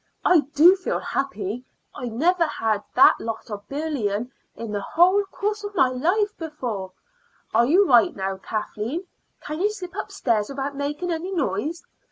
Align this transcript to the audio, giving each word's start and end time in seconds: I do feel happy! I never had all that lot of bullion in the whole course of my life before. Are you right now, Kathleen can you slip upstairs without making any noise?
I 0.25 0.39
do 0.55 0.75
feel 0.77 0.97
happy! 0.97 1.63
I 1.93 2.07
never 2.09 2.45
had 2.45 2.79
all 2.79 2.85
that 2.95 3.17
lot 3.19 3.51
of 3.51 3.69
bullion 3.69 4.31
in 4.55 4.71
the 4.71 4.81
whole 4.81 5.23
course 5.25 5.63
of 5.63 5.75
my 5.75 5.89
life 5.89 6.35
before. 6.39 6.93
Are 7.53 7.67
you 7.67 7.85
right 7.87 8.15
now, 8.15 8.37
Kathleen 8.37 9.05
can 9.41 9.61
you 9.61 9.69
slip 9.71 9.93
upstairs 9.95 10.49
without 10.49 10.75
making 10.75 11.11
any 11.11 11.31
noise? 11.31 11.85